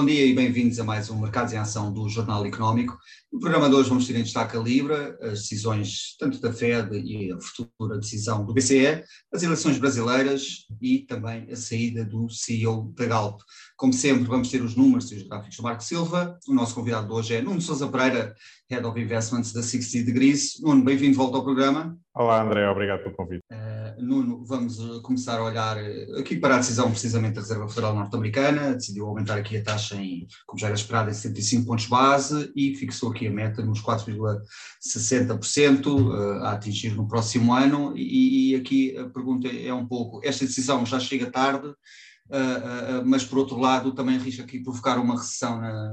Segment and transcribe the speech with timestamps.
[0.00, 2.98] Bom dia e bem-vindos a mais um Mercados em Ação do Jornal Económico.
[3.30, 6.96] No programa de hoje vamos ter em destaque a Libra, as decisões tanto da Fed
[6.96, 12.94] e a futura decisão do BCE, as eleições brasileiras e também a saída do CEO
[12.96, 13.42] da Galp.
[13.76, 16.38] Como sempre, vamos ter os números e os gráficos do Marco Silva.
[16.48, 18.34] O nosso convidado de hoje é Nuno Sousa Pereira,
[18.70, 20.58] Head of Investments da 60 Degrees.
[20.62, 21.99] Nuno, bem-vindo de volta ao programa.
[22.12, 23.44] Olá, André, obrigado pelo convite.
[23.52, 25.76] Uh, Nuno, vamos começar a olhar
[26.18, 30.26] aqui para a decisão precisamente da Reserva Federal Norte-Americana, decidiu aumentar aqui a taxa em,
[30.44, 35.86] como já era esperado, em 75 pontos base e fixou aqui a meta nos 4,60%
[35.86, 37.96] uh, a atingir no próximo ano.
[37.96, 43.24] E, e, aqui a pergunta é um pouco: esta decisão já chega tarde, uh, mas
[43.24, 45.92] por outro lado também arrisca aqui provocar uma recessão na,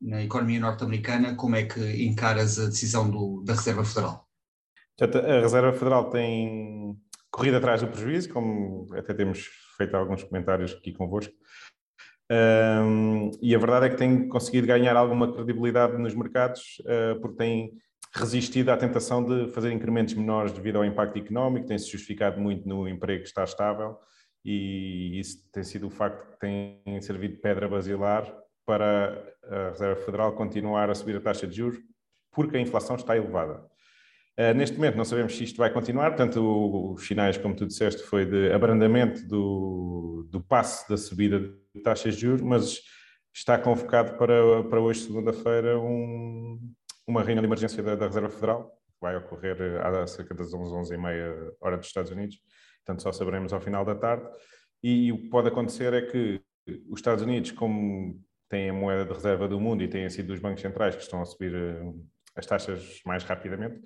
[0.00, 1.36] na economia norte-americana.
[1.36, 4.28] Como é que encaras a decisão do, da Reserva Federal?
[5.00, 6.96] A Reserva Federal tem
[7.30, 11.32] corrido atrás do prejuízo, como até temos feito alguns comentários aqui convosco.
[12.30, 17.36] Um, e a verdade é que tem conseguido ganhar alguma credibilidade nos mercados, uh, porque
[17.36, 17.72] tem
[18.14, 22.88] resistido à tentação de fazer incrementos menores devido ao impacto económico, tem-se justificado muito no
[22.88, 23.96] emprego que está estável,
[24.44, 28.32] e isso tem sido o facto que tem servido de pedra basilar
[28.64, 31.78] para a Reserva Federal continuar a subir a taxa de juros,
[32.32, 33.69] porque a inflação está elevada.
[34.40, 38.02] Uh, neste momento não sabemos se isto vai continuar, portanto os sinais, como tu disseste,
[38.04, 41.40] foi de abrandamento do, do passe da subida
[41.74, 42.80] de taxas de juros, mas
[43.34, 46.58] está convocado para, para hoje, segunda-feira, um,
[47.06, 50.74] uma reunião de emergência da, da, Reserva Federal, que vai ocorrer há cerca das 11,
[50.74, 52.38] 11 e meia hora dos Estados Unidos,
[52.78, 54.26] portanto só saberemos ao final da tarde,
[54.82, 56.40] e o que pode acontecer é que
[56.88, 60.40] os Estados Unidos, como têm a moeda de reserva do mundo e têm sido os
[60.40, 63.82] bancos centrais que estão a subir uh, as taxas mais rapidamente,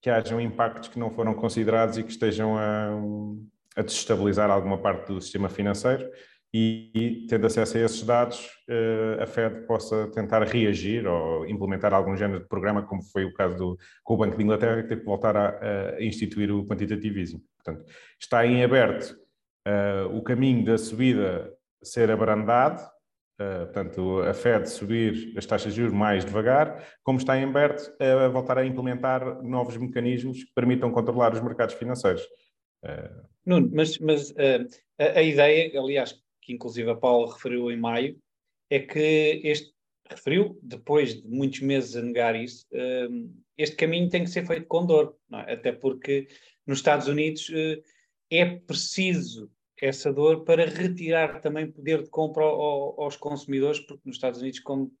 [0.00, 2.90] que hajam impactos que não foram considerados e que estejam a,
[3.76, 6.08] a desestabilizar alguma parte do sistema financeiro
[6.52, 12.16] e, tendo acesso a esses dados, eh, a Fed possa tentar reagir ou implementar algum
[12.16, 15.02] género de programa, como foi o caso do, com o Banco de Inglaterra, que teve
[15.02, 17.40] que voltar a, a instituir o quantitative easing.
[17.56, 17.84] Portanto,
[18.18, 19.16] está em aberto
[19.68, 22.82] uh, o caminho da subida ser abrandado,
[23.40, 27.90] Uh, portanto, a Fed subir as taxas de juros mais devagar, como está em aberto
[27.98, 32.22] a voltar a implementar novos mecanismos que permitam controlar os mercados financeiros.
[32.84, 33.26] Uh...
[33.46, 34.68] Nuno, mas, mas uh,
[34.98, 38.18] a, a, ideia, aliás, que inclusive a Paula referiu em maio,
[38.68, 39.72] é que este,
[40.10, 42.66] referiu, depois de muitos meses a negar isso,
[43.56, 45.54] este caminho tem que ser feito com dor, é?
[45.54, 46.28] até porque
[46.66, 47.50] nos Estados Unidos
[48.30, 49.50] é preciso
[49.80, 54.60] essa dor para retirar também poder de compra ao, aos consumidores, porque nos Estados Unidos,
[54.60, 54.92] como,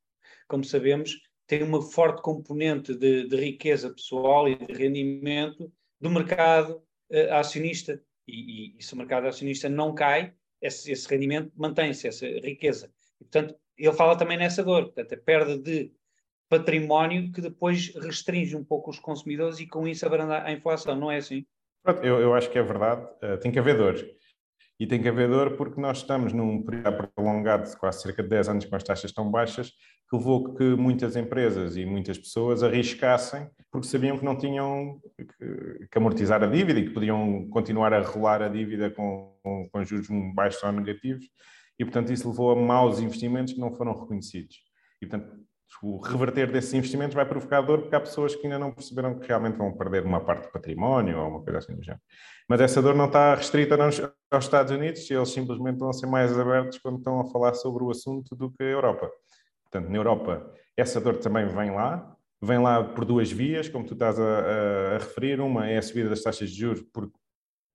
[0.48, 5.70] como sabemos, tem uma forte componente de, de riqueza pessoal e de rendimento
[6.00, 8.00] do mercado uh, acionista.
[8.26, 10.32] E, e, e, se o mercado acionista não cai,
[10.62, 12.92] esse, esse rendimento mantém-se, essa riqueza.
[13.20, 15.92] E, portanto, ele fala também nessa dor, portanto, a perda de
[16.48, 21.10] património que depois restringe um pouco os consumidores e com isso abranda a inflação, não
[21.10, 21.46] é assim?
[22.02, 23.94] Eu, eu acho que é verdade, uh, tem que haver dor.
[24.80, 28.30] E tem que haver dor porque nós estamos num período prolongado de quase cerca de
[28.30, 29.72] 10 anos com as taxas tão baixas,
[30.08, 35.98] que levou que muitas empresas e muitas pessoas arriscassem porque sabiam que não tinham que,
[35.98, 40.08] amortizar a dívida e que podiam continuar a rolar a dívida com, com, com juros
[40.34, 41.26] baixos ou negativos.
[41.78, 44.56] E, portanto, isso levou a maus investimentos que não foram reconhecidos.
[45.00, 45.30] E, portanto,
[45.82, 49.26] o reverter desses investimentos vai provocar dor porque há pessoas que ainda não perceberam que
[49.26, 52.02] realmente vão perder uma parte do património ou uma coisa assim do género.
[52.48, 56.78] Mas essa dor não está restrita aos Estados Unidos eles simplesmente vão ser mais abertos
[56.78, 59.10] quando estão a falar sobre o assunto do que a Europa.
[59.64, 63.94] Portanto, na Europa, essa dor também vem lá, vem lá por duas vias, como tu
[63.94, 65.40] estás a, a, a referir.
[65.40, 67.14] Uma é a subida das taxas de juros, porque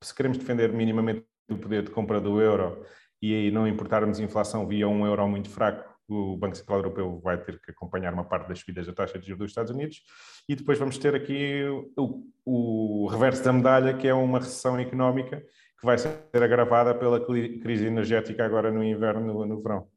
[0.04, 2.86] se queremos defender minimamente o poder de compra do euro
[3.22, 7.38] e aí não importarmos inflação via um euro muito fraco, o Banco Central Europeu vai
[7.38, 10.02] ter que acompanhar uma parte das subidas da taxa de juros dos Estados Unidos
[10.48, 11.64] e depois vamos ter aqui
[11.98, 15.44] o, o reverso da medalha, que é uma recessão económica
[15.80, 19.88] que vai ser agravada pela crise energética agora no inverno, no, no verão.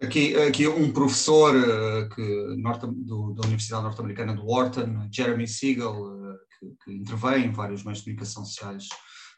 [0.00, 5.92] Aqui, aqui um professor uh, que, norte, do, da Universidade Norte-Americana do Wharton, Jeremy Siegel,
[5.92, 8.88] uh, que, que intervém em vários meios de comunicação sociais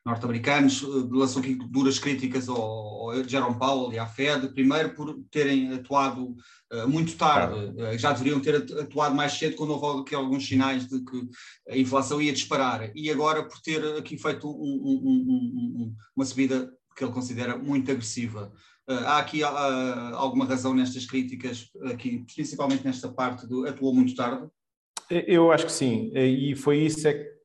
[0.07, 5.19] norte-americanos eh, lançam aqui duras críticas ao, ao Jerome Powell e à Fed, primeiro por
[5.33, 6.37] terem atuado
[6.73, 10.87] uh, muito tarde, uh, já deveriam ter atuado mais cedo quando houve aqui alguns sinais
[10.87, 11.29] de que
[11.69, 16.73] a inflação ia disparar, e agora por ter aqui feito um, um, um, uma subida
[16.97, 18.53] que ele considera muito agressiva.
[18.89, 24.47] Uh, há aqui alguma razão nestas críticas, aqui, principalmente nesta parte do atuou muito tarde?
[25.11, 27.36] Eu acho que sim, e foi isso é que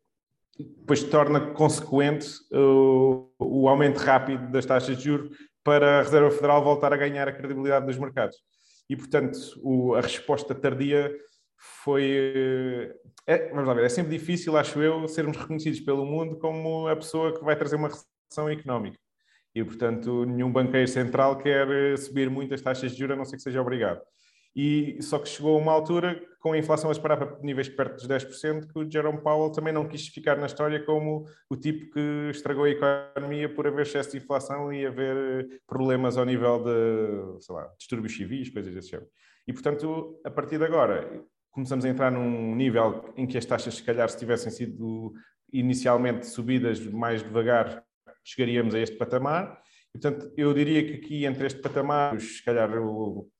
[0.79, 5.29] depois torna consequente uh, o aumento rápido das taxas de juros,
[5.63, 8.37] para a Reserva Federal voltar a ganhar a credibilidade dos mercados.
[8.89, 11.11] E, portanto, o, a resposta tardia
[11.83, 12.91] foi.
[13.27, 16.95] É, vamos lá ver, é sempre difícil, acho eu, sermos reconhecidos pelo mundo como a
[16.95, 18.97] pessoa que vai trazer uma recessão económica.
[19.53, 23.43] E, portanto, nenhum banqueiro central quer subir muitas taxas de juros, a não ser que
[23.43, 24.01] seja obrigado.
[24.55, 28.07] E só que chegou uma altura, com a inflação a esperar para níveis perto dos
[28.07, 32.29] 10%, que o Jerome Powell também não quis ficar na história como o tipo que
[32.31, 37.55] estragou a economia por haver excesso de inflação e haver problemas ao nível de, sei
[37.55, 39.09] lá, distúrbios civis, coisas desse género.
[39.47, 43.75] E, portanto, a partir de agora, começamos a entrar num nível em que as taxas,
[43.75, 45.13] se calhar, se tivessem sido
[45.53, 47.83] inicialmente subidas mais devagar,
[48.23, 49.61] chegaríamos a este patamar
[49.93, 52.69] Portanto, eu diria que aqui entre este patamar, se calhar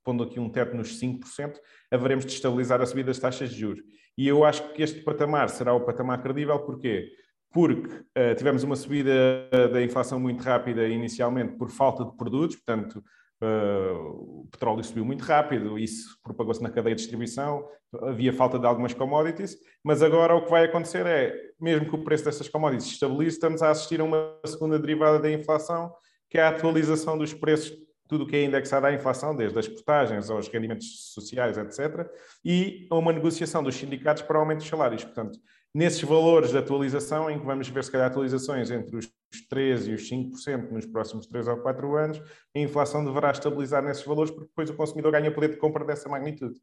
[0.04, 1.56] pondo aqui um teto nos 5%,
[1.90, 3.82] haveremos de estabilizar a subida das taxas de juros.
[4.18, 7.10] E eu acho que este patamar será o patamar credível, porquê?
[7.54, 13.04] Porque uh, tivemos uma subida da inflação muito rápida inicialmente por falta de produtos, portanto,
[13.42, 17.66] uh, o petróleo subiu muito rápido, isso propagou-se na cadeia de distribuição,
[18.04, 22.04] havia falta de algumas commodities, mas agora o que vai acontecer é, mesmo que o
[22.04, 25.92] preço dessas commodities estabilize, estamos a assistir a uma segunda derivada da inflação,
[26.32, 29.68] que é a atualização dos preços, tudo o que é indexado à inflação, desde as
[29.68, 32.10] portagens aos rendimentos sociais, etc.,
[32.44, 35.04] e a uma negociação dos sindicatos para aumento dos salários.
[35.04, 35.38] Portanto,
[35.76, 39.12] nesses valores de atualização, em que vamos ver, se calhar, atualizações entre os
[39.52, 42.22] 3% e os 5% nos próximos 3 ou 4 anos,
[42.56, 46.08] a inflação deverá estabilizar nesses valores, porque depois o consumidor ganha poder de compra dessa
[46.08, 46.58] magnitude.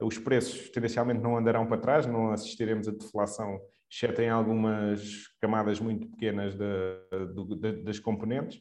[0.00, 5.78] Os preços tendencialmente não andarão para trás, não assistiremos a deflação, exceto em algumas camadas
[5.78, 6.56] muito pequenas
[7.84, 8.58] das componentes,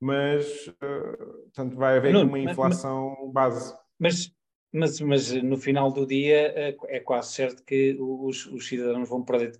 [0.00, 3.74] mas uh, portanto, vai haver não, uma inflação mas, base.
[3.98, 4.32] Mas,
[4.72, 9.24] mas, mas no final do dia é, é quase certo que os, os cidadãos vão
[9.24, 9.58] perder,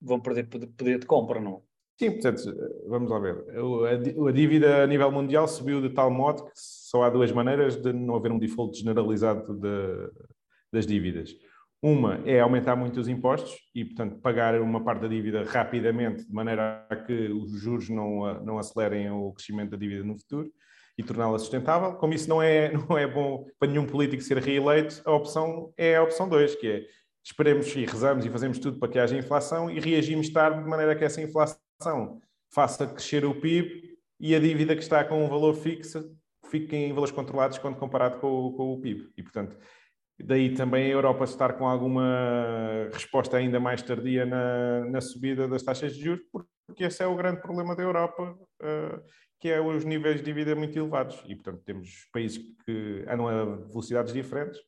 [0.00, 1.62] vão perder poder de compra, não?
[1.98, 2.42] Sim, portanto,
[2.88, 3.44] vamos lá ver.
[4.26, 7.92] A dívida a nível mundial subiu de tal modo que só há duas maneiras de
[7.92, 10.10] não haver um default generalizado de,
[10.72, 11.30] das dívidas.
[11.82, 16.32] Uma é aumentar muito os impostos e, portanto, pagar uma parte da dívida rapidamente, de
[16.32, 20.50] maneira a que os juros não, não acelerem o crescimento da dívida no futuro
[20.98, 21.94] e torná-la sustentável.
[21.94, 25.96] Como isso não é, não é bom para nenhum político ser reeleito, a opção é
[25.96, 26.86] a opção 2, que é
[27.24, 30.92] esperemos e rezamos e fazemos tudo para que haja inflação e reagimos tarde de maneira
[30.92, 32.20] a que essa inflação
[32.52, 36.14] faça crescer o PIB e a dívida que está com um valor fixo
[36.50, 39.10] fique em valores controlados quando comparado com, com o PIB.
[39.16, 39.56] E, portanto,
[40.24, 45.62] Daí também a Europa estar com alguma resposta ainda mais tardia na, na subida das
[45.62, 46.24] taxas de juros,
[46.66, 49.02] porque esse é o grande problema da Europa, uh,
[49.40, 51.22] que é os níveis de dívida muito elevados.
[51.26, 54.60] E, portanto, temos países que andam a velocidades diferentes.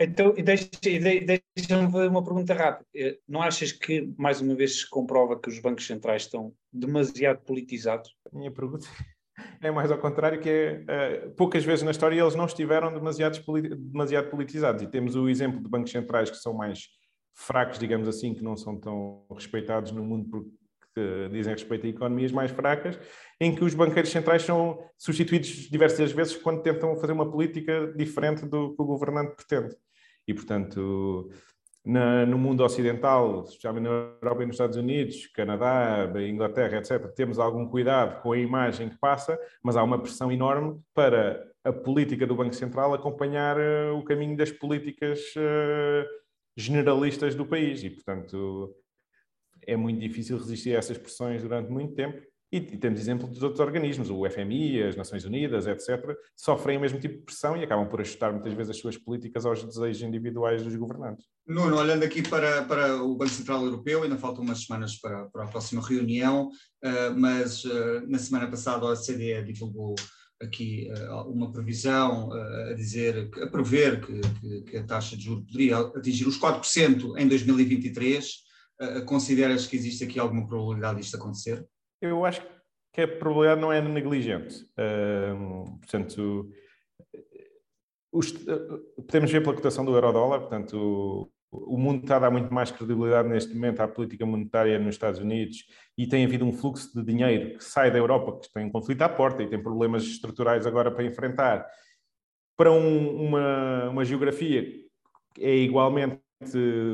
[0.00, 2.86] Então, deixa-me fazer uma pergunta rápida.
[2.94, 7.40] Eh, não achas que, mais uma vez, se comprova que os bancos centrais estão demasiado
[7.40, 8.14] politizados?
[8.32, 8.86] A minha pergunta
[9.60, 13.40] é mais ao contrário, que é uh, poucas vezes na história eles não estiveram demasiado,
[13.76, 14.82] demasiado politizados.
[14.82, 16.88] E temos o exemplo de bancos centrais que são mais
[17.34, 20.58] fracos, digamos assim, que não são tão respeitados no mundo porque
[21.30, 22.98] dizem respeito a economias mais fracas,
[23.40, 28.44] em que os banqueiros centrais são substituídos diversas vezes quando tentam fazer uma política diferente
[28.44, 29.76] do que o governante pretende.
[30.26, 31.30] E, portanto,
[31.88, 33.90] na, no mundo ocidental, especialmente na
[34.20, 38.98] Europa e nos Estados Unidos, Canadá, Inglaterra, etc., temos algum cuidado com a imagem que
[38.98, 44.04] passa, mas há uma pressão enorme para a política do Banco Central acompanhar uh, o
[44.04, 46.06] caminho das políticas uh,
[46.54, 48.76] generalistas do país e, portanto,
[49.66, 53.42] é muito difícil resistir a essas pressões durante muito tempo e, e, temos exemplo dos
[53.42, 57.62] outros organismos, o FMI, as Nações Unidas, etc., sofrem o mesmo tipo de pressão e
[57.62, 61.26] acabam por ajustar muitas vezes as suas políticas aos desejos individuais dos governantes.
[61.46, 65.44] Nuno, olhando aqui para, para o Banco Central Europeu, ainda faltam umas semanas para, para
[65.44, 69.94] a próxima reunião, uh, mas uh, na semana passada a OCDE divulgou
[70.40, 75.78] aqui uh, uma previsão a dizer, a prever que, que, a taxa de juros poderia
[75.78, 78.48] atingir os 4% em 2023.
[79.04, 81.66] consideras que existe aqui alguma probabilidade disto acontecer?
[82.00, 82.42] Eu acho
[82.92, 84.66] que a probabilidade não é negligente.
[85.80, 86.50] Portanto,
[88.12, 88.32] os,
[88.96, 92.70] podemos ver pela cotação do euro-dólar, portanto, o, o mundo está a dar muito mais
[92.70, 95.64] credibilidade neste momento à política monetária nos Estados Unidos
[95.96, 99.02] e tem havido um fluxo de dinheiro que sai da Europa, que tem um conflito
[99.02, 101.66] à porta e tem problemas estruturais agora para enfrentar,
[102.56, 104.64] para um, uma, uma geografia
[105.34, 106.20] que é igualmente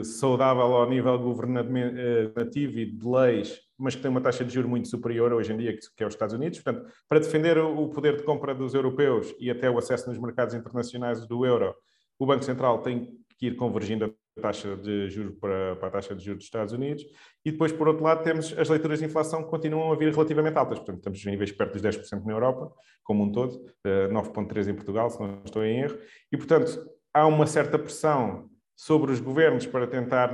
[0.04, 4.88] saudável ao nível governativo e de leis mas que tem uma taxa de juros muito
[4.88, 6.60] superior hoje em dia, que é os Estados Unidos.
[6.60, 10.54] Portanto, para defender o poder de compra dos europeus e até o acesso nos mercados
[10.54, 11.74] internacionais do euro,
[12.18, 16.24] o Banco Central tem que ir convergindo taxa de juros para, para, a taxa de
[16.24, 17.04] juros dos Estados Unidos,
[17.44, 20.58] e depois, por outro lado, temos as leituras de inflação que continuam a vir relativamente
[20.58, 24.74] altas, portanto, estamos em níveis perto dos 10% na Europa, como um todo, 9,3% em
[24.74, 25.98] Portugal, se não estou em erro,
[26.32, 30.30] e, portanto, há uma certa pressão sobre os governos para tentar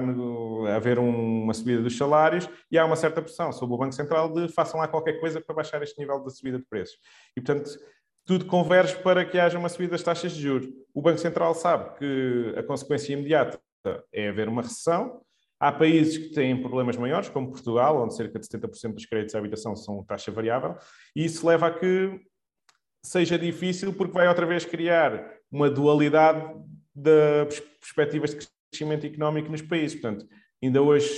[0.75, 4.49] haver uma subida dos salários e há uma certa pressão sobre o Banco Central de
[4.49, 6.97] façam lá qualquer coisa para baixar este nível de subida de preços.
[7.37, 7.71] E, portanto,
[8.25, 10.69] tudo converge para que haja uma subida das taxas de juros.
[10.95, 13.61] O Banco Central sabe que a consequência imediata
[14.13, 15.21] é haver uma recessão.
[15.59, 19.39] Há países que têm problemas maiores, como Portugal, onde cerca de 70% dos créditos à
[19.39, 20.77] habitação são taxa variável,
[21.15, 22.19] e isso leva a que
[23.05, 26.43] seja difícil, porque vai outra vez criar uma dualidade
[26.95, 30.01] das perspectivas de crescimento económico nos países.
[30.01, 30.27] Portanto,
[30.63, 31.09] ainda hoje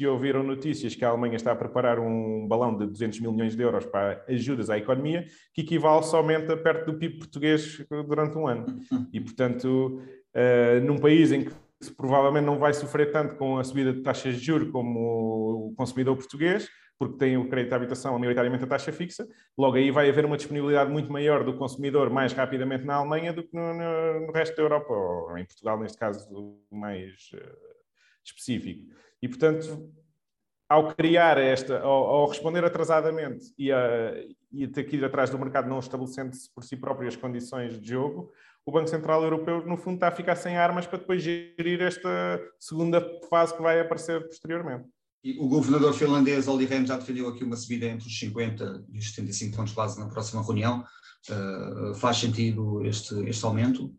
[0.00, 3.54] se ouviram notícias que a Alemanha está a preparar um balão de 200 mil milhões
[3.54, 8.38] de euros para ajudas à economia, que equivale somente a perto do PIB português durante
[8.38, 8.66] um ano.
[9.12, 10.00] E, portanto,
[10.34, 11.52] uh, num país em que
[11.96, 16.16] provavelmente não vai sofrer tanto com a subida de taxas de juros como o consumidor
[16.16, 16.68] português,
[17.00, 19.26] porque tem o crédito à habitação maioritariamente a taxa fixa,
[19.56, 23.42] logo aí vai haver uma disponibilidade muito maior do consumidor mais rapidamente na Alemanha do
[23.42, 26.28] que no, no, no resto da Europa, ou em Portugal, neste caso
[26.70, 27.56] mais uh,
[28.22, 28.94] específico.
[29.22, 29.90] E, portanto,
[30.68, 34.12] ao criar esta, ao, ao responder atrasadamente e, a,
[34.52, 37.88] e ter que ir atrás do mercado não estabelecendo-se por si próprio as condições de
[37.88, 38.30] jogo,
[38.66, 42.38] o Banco Central Europeu, no fundo, está a ficar sem armas para depois gerir esta
[42.58, 44.86] segunda fase que vai aparecer posteriormente.
[45.38, 49.08] O governador finlandês Olli Rehn já defendeu aqui uma subida entre os 50 e os
[49.10, 50.82] 75 pontos base na próxima reunião.
[51.28, 53.94] Uh, faz sentido este, este aumento?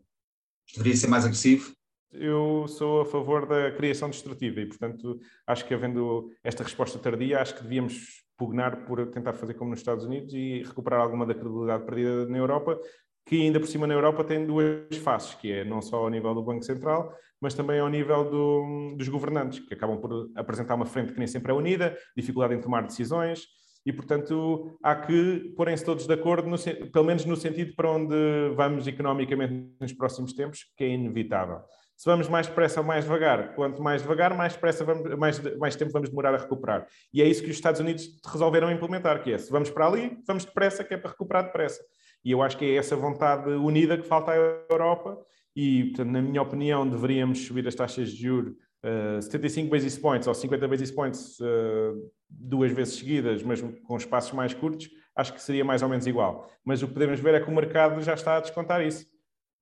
[0.74, 1.72] Deveria ser mais agressivo?
[2.10, 7.40] Eu sou a favor da criação destrutiva e, portanto, acho que havendo esta resposta tardia,
[7.40, 11.34] acho que devíamos pugnar por tentar fazer como nos Estados Unidos e recuperar alguma da
[11.34, 12.78] credibilidade perdida na Europa,
[13.26, 16.34] que ainda por cima na Europa tem duas faces, que é não só ao nível
[16.34, 20.86] do Banco Central, mas também ao nível do, dos governantes, que acabam por apresentar uma
[20.86, 23.46] frente que nem sempre é unida, dificuldade em tomar decisões,
[23.84, 26.56] e, portanto, há que porem-se todos de acordo, no,
[26.92, 28.14] pelo menos no sentido para onde
[28.54, 31.60] vamos economicamente nos próximos tempos, que é inevitável.
[31.96, 35.76] Se vamos mais depressa ou mais devagar, quanto mais devagar, mais, depressa vamos, mais, mais
[35.76, 36.86] tempo vamos demorar a recuperar.
[37.12, 40.16] E é isso que os Estados Unidos resolveram implementar, que é, se vamos para ali,
[40.26, 41.82] vamos depressa, que é para recuperar depressa.
[42.24, 45.18] E eu acho que é essa vontade unida que falta à Europa
[45.54, 50.26] e, portanto, na minha opinião, deveríamos subir as taxas de juros uh, 75 basis points
[50.26, 55.42] ou 50 basis points uh, duas vezes seguidas, mas com espaços mais curtos, acho que
[55.42, 56.48] seria mais ou menos igual.
[56.64, 59.06] Mas o que podemos ver é que o mercado já está a descontar isso.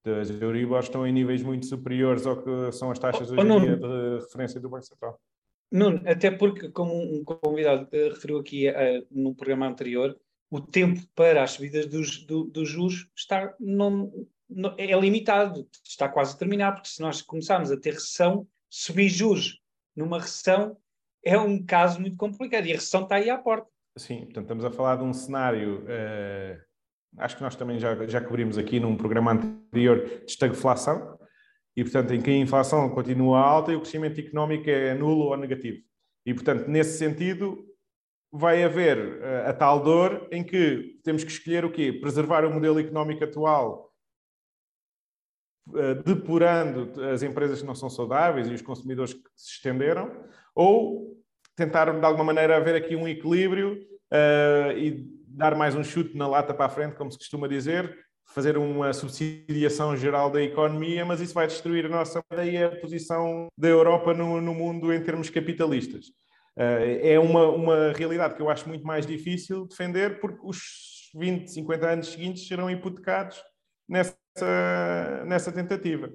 [0.04, 3.60] As Euribor estão em níveis muito superiores ao que são as taxas oh, hoje em
[3.60, 5.20] dia de referência do Banco Central.
[5.70, 10.18] Nuno, até porque, como um convidado uh, referiu aqui uh, no programa anterior,
[10.50, 14.12] o tempo para as subidas dos, do, dos juros está, não,
[14.48, 19.08] não, é limitado, está quase a terminar, porque se nós começarmos a ter recessão, subir
[19.08, 19.60] juros
[19.94, 20.76] numa recessão
[21.24, 23.68] é um caso muito complicado e a recessão está aí à porta.
[23.96, 26.60] Sim, portanto, estamos a falar de um cenário, uh,
[27.18, 31.18] acho que nós também já, já cobrimos aqui num programa anterior de estagflação,
[31.76, 35.36] e portanto em que a inflação continua alta e o crescimento económico é nulo ou
[35.36, 35.78] negativo.
[36.26, 37.64] E portanto, nesse sentido,
[38.32, 41.92] vai haver uh, a tal dor em que temos que escolher o quê?
[41.92, 43.92] Preservar o modelo económico atual,
[45.68, 50.10] uh, depurando as empresas que não são saudáveis e os consumidores que se estenderam,
[50.54, 51.16] ou
[51.56, 53.74] tentar de alguma maneira haver aqui um equilíbrio
[54.12, 57.96] uh, e dar mais um chute na lata para a frente, como se costuma dizer,
[58.32, 63.48] fazer uma subsidiação geral da economia, mas isso vai destruir a nossa ideia, a posição
[63.58, 66.06] da Europa no, no mundo em termos capitalistas.
[66.56, 71.48] Eh, é uma, uma realidade que eu acho muito mais difícil defender, porque os 20,
[71.48, 73.42] 50 anos seguintes serão hipotecados
[73.88, 76.08] nessa, nessa tentativa.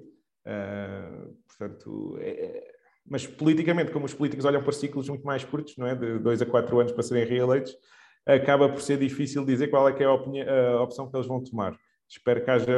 [0.46, 2.72] Uh, portanto, é,
[3.04, 5.94] mas politicamente, como os políticos olham para ciclos muito mais curtos, não é?
[5.94, 7.76] de dois a quatro anos para serem reeleitos,
[8.24, 11.26] acaba por ser difícil dizer qual é que é a, opinião, a opção que eles
[11.26, 11.76] vão tomar.
[12.08, 12.72] Espero que haja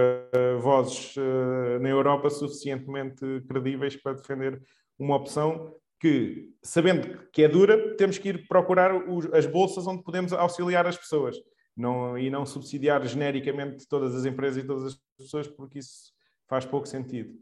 [0.60, 4.60] vozes uh, na Europa suficientemente credíveis para defender
[4.98, 10.02] uma opção que, sabendo que é dura, temos que ir procurar os, as bolsas onde
[10.02, 11.36] podemos auxiliar as pessoas
[11.76, 16.12] não, e não subsidiar genericamente todas as empresas e todas as pessoas, porque isso
[16.48, 17.34] faz pouco sentido.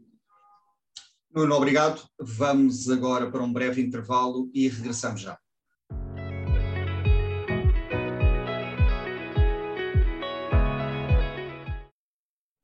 [1.31, 2.01] Nuno, obrigado.
[2.19, 5.37] Vamos agora para um breve intervalo e regressamos já.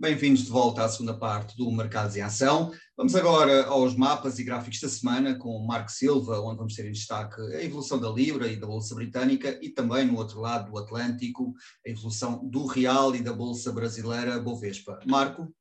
[0.03, 2.73] Bem-vindos de volta à segunda parte do Mercados em Ação.
[2.97, 6.85] Vamos agora aos mapas e gráficos da semana com o Marco Silva, onde vamos ter
[6.85, 10.69] em destaque a evolução da Libra e da Bolsa Britânica e também no outro lado
[10.69, 11.53] do Atlântico
[11.87, 14.99] a evolução do Real e da Bolsa Brasileira Bovespa.
[15.05, 15.55] Marco?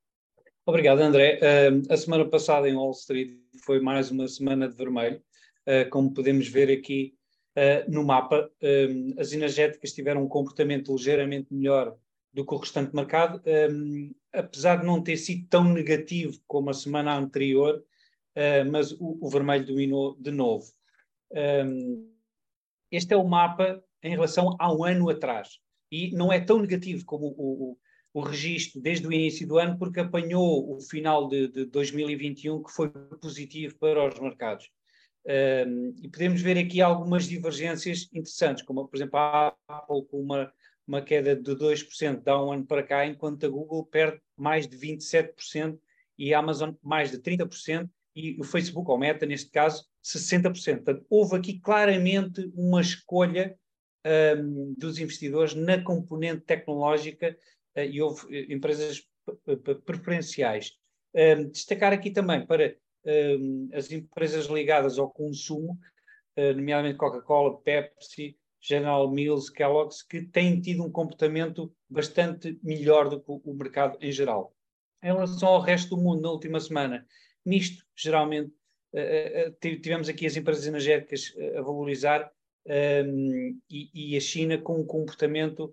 [0.66, 1.38] Obrigado, André.
[1.88, 5.22] A semana passada em Wall Street foi mais uma semana de vermelho.
[5.68, 7.14] Uh, como podemos ver aqui
[7.56, 8.50] uh, no mapa,
[9.20, 11.96] as energéticas tiveram um comportamento ligeiramente melhor
[12.34, 13.40] do que o restante mercado,
[14.32, 17.84] apesar de não ter sido tão negativo como a semana anterior,
[18.70, 20.72] mas o, o, vermelho dominou de novo.
[21.66, 22.10] Um,
[22.90, 25.58] este é o mapa em relação a um ano atrás.
[25.90, 27.76] E não é tão negativo como o,
[28.14, 32.72] o registro desde o início do ano, porque apanhou o final de, de 2021, que
[32.72, 34.70] foi positivo para os mercados.
[35.24, 40.52] Um, e podemos ver aqui algumas divergências interessantes, como, por exemplo, a Apple com uma,
[40.86, 44.76] uma queda de 2% de um ano para cá, enquanto a Google perde mais de
[44.76, 45.78] 27%
[46.18, 50.52] e a Amazon mais de 30% e o Facebook, ou Meta, neste caso, 60%.
[50.52, 53.56] Portanto, houve aqui claramente uma escolha
[54.36, 57.36] um, dos investidores na componente tecnológica
[57.76, 59.02] uh, e houve uh, empresas
[59.84, 60.72] preferenciais.
[61.14, 65.78] Um, destacar aqui também para um, as empresas ligadas ao consumo,
[66.36, 73.20] uh, nomeadamente Coca-Cola, Pepsi, General Mills, Kellogg's, que têm tido um comportamento bastante melhor do
[73.20, 74.54] que o mercado em geral.
[75.02, 77.04] Em relação ao resto do mundo, na última semana,
[77.44, 78.52] nisto, geralmente,
[79.60, 82.30] tivemos aqui as empresas energéticas a valorizar
[83.04, 85.72] um, e, a China com um comportamento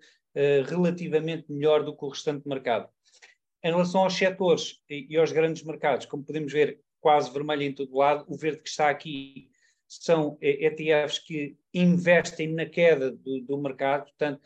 [0.68, 2.90] relativamente melhor do que o restante mercado.
[3.64, 7.74] Em relação aos setores e, e aos grandes mercados, como podemos ver, quase vermelho em
[7.74, 9.50] todo lado, o verde que está aqui
[9.90, 14.42] são ETFs que investem na queda do, do mercado, portanto,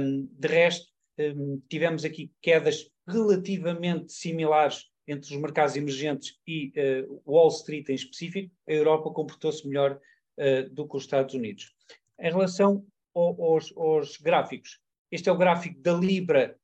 [0.00, 7.22] um, de resto, um, tivemos aqui quedas relativamente similares entre os mercados emergentes e uh,
[7.26, 10.00] Wall Street em específico, a Europa comportou-se melhor
[10.38, 11.74] uh, do que os Estados Unidos.
[12.18, 14.80] Em relação ao, aos, aos, gráficos,
[15.10, 16.56] este é o gráfico da Libra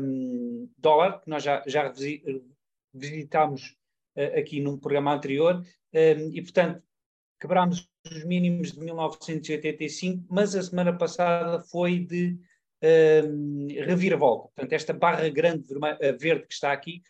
[0.00, 1.92] um, dólar, que nós já, já
[2.94, 3.76] visitámos
[4.16, 6.82] uh, aqui num programa anterior, um, e portanto
[7.40, 12.38] quebrámos os mínimos de 1985, mas a semana passada foi de
[13.24, 14.48] um, reviravolta.
[14.54, 15.66] Portanto, esta barra grande
[16.18, 17.02] verde que está aqui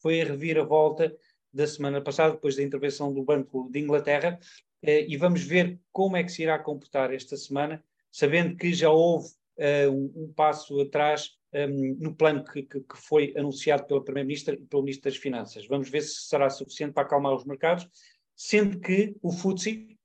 [0.00, 1.14] foi a reviravolta
[1.52, 4.38] da semana passada, depois da intervenção do Banco de Inglaterra,
[4.82, 8.90] eh, e vamos ver como é que se irá comportar esta semana, sabendo que já
[8.90, 14.04] houve uh, um, um, passo atrás um, no plano que, que, que, foi anunciado pela
[14.04, 15.66] Primeira-Ministra e pelo Ministro das Finanças.
[15.66, 17.88] Vamos ver se será suficiente para acalmar os mercados,
[18.36, 19.98] sendo que o FTSE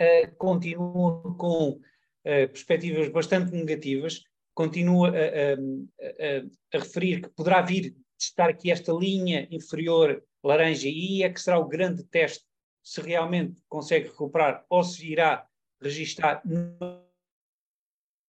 [0.00, 1.80] uh, continua com uh,
[2.22, 4.22] perspectivas bastante negativas,
[4.54, 10.88] continua a, a, a, referir que poderá vir de estar aqui esta linha inferior laranja
[10.88, 12.44] e é que será o grande teste
[12.82, 15.46] se realmente consegue recuperar ou se irá
[15.82, 16.40] registrar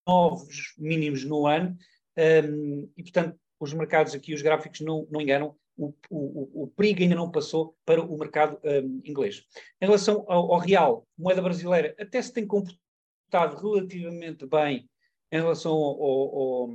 [0.06, 1.76] novos mínimos no ano.
[2.16, 7.02] Um, e, portanto, os mercados aqui, os gráficos não, não enganam, o, o, o perigo
[7.02, 9.44] ainda não passou para o mercado um, inglês.
[9.80, 14.88] Em relação ao, ao, real, moeda brasileira, até se tem comportado relativamente bem
[15.30, 16.70] em relação ao, ao,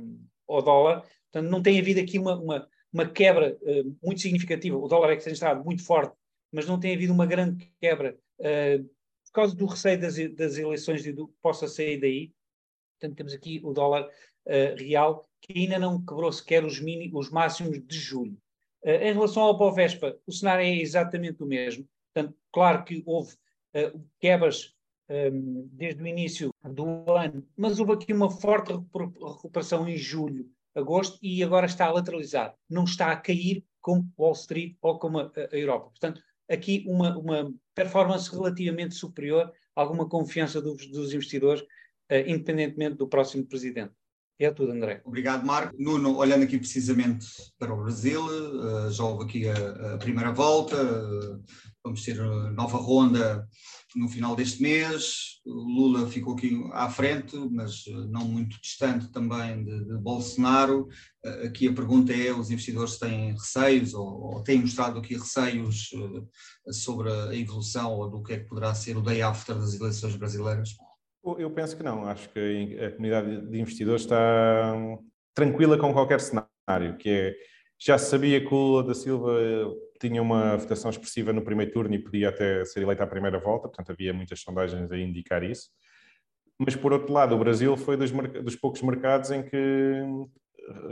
[0.48, 4.76] ao dólar, portanto, não tem havido aqui uma, uma, uma quebra uh, muito significativa.
[4.76, 6.16] O dólar é que tem estado muito forte
[6.54, 8.84] mas não tem havido uma grande quebra uh,
[9.24, 12.32] por causa do receio das, das eleições e do que possa sair daí.
[12.92, 17.28] Portanto, temos aqui o dólar uh, real, que ainda não quebrou sequer os, mini, os
[17.28, 18.38] máximos de julho.
[18.84, 21.88] Uh, em relação ao Bovespa, o cenário é exatamente o mesmo.
[22.12, 23.34] Portanto, claro que houve
[24.20, 24.74] quebras
[25.08, 31.18] um, desde o início do ano, mas houve aqui uma forte recuperação em julho, agosto,
[31.22, 32.54] e agora está a lateralizar.
[32.68, 35.90] Não está a cair como Wall Street ou como a, a Europa.
[35.90, 43.08] Portanto, aqui uma, uma performance relativamente superior, alguma confiança dos, dos investidores, uh, independentemente do
[43.08, 43.92] próximo presidente.
[44.38, 45.00] É tudo, André.
[45.04, 45.74] Obrigado, Marco.
[45.78, 50.76] Nuno, olhando aqui precisamente para o Brasil, uh, já houve aqui a, a primeira volta,
[50.76, 51.42] uh,
[51.84, 52.16] vamos ter
[52.52, 53.46] nova ronda
[53.94, 55.40] no final deste mês.
[55.46, 60.88] Lula ficou aqui à frente, mas não muito distante também de, de Bolsonaro.
[61.44, 65.90] Aqui a pergunta é: os investidores têm receios ou, ou têm mostrado aqui receios
[66.72, 70.16] sobre a evolução ou do que é que poderá ser o day after das eleições
[70.16, 70.70] brasileiras?
[71.38, 72.06] Eu penso que não.
[72.06, 74.74] Acho que a comunidade de investidores está
[75.34, 77.34] tranquila com qualquer cenário, que é
[77.78, 79.32] já sabia que o Lula da Silva
[80.00, 83.68] tinha uma votação expressiva no primeiro turno e podia até ser eleito à primeira volta,
[83.68, 85.70] portanto havia muitas sondagens a indicar isso.
[86.58, 90.02] Mas por outro lado, o Brasil foi dos, dos poucos mercados em que,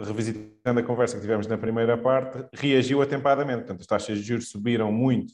[0.04, 3.60] revisitando a conversa que tivemos na primeira parte, reagiu atempadamente.
[3.60, 5.32] Portanto, as taxas de juros subiram muito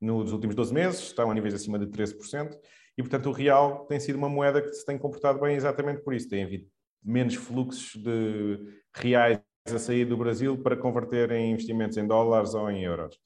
[0.00, 2.56] nos últimos 12 meses, estão a níveis acima de 13%,
[2.96, 6.14] e portanto o real tem sido uma moeda que se tem comportado bem exatamente por
[6.14, 6.28] isso.
[6.28, 6.66] Tem havido
[7.04, 8.58] menos fluxos de
[8.94, 13.18] reais a sair do Brasil para converter em investimentos em dólares ou em euros.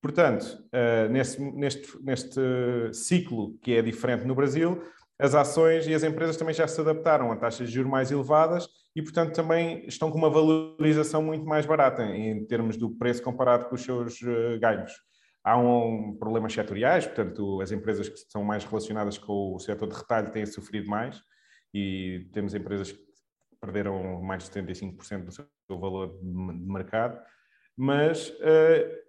[0.00, 2.40] Portanto, uh, neste, neste, neste
[2.92, 4.82] ciclo que é diferente no Brasil,
[5.18, 8.66] as ações e as empresas também já se adaptaram a taxas de juros mais elevadas
[8.96, 13.66] e, portanto, também estão com uma valorização muito mais barata em termos do preço comparado
[13.66, 14.92] com os seus uh, ganhos.
[15.44, 19.96] Há um, problemas setoriais, portanto, as empresas que são mais relacionadas com o setor de
[19.96, 21.20] retalho têm sofrido mais
[21.74, 23.02] e temos empresas que
[23.60, 27.18] perderam mais de 75% do seu valor de mercado,
[27.76, 29.02] mas uh,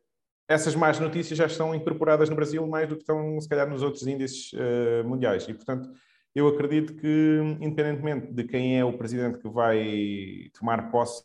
[0.48, 3.84] essas más notícias já estão incorporadas no Brasil mais do que estão, se calhar, nos
[3.84, 5.48] outros índices uh, mundiais.
[5.48, 5.90] E, portanto,
[6.36, 11.24] eu acredito que, independentemente de quem é o presidente que vai tomar posse